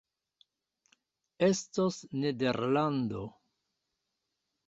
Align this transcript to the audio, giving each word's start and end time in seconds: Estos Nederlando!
Estos 1.51 1.99
Nederlando! 2.23 3.21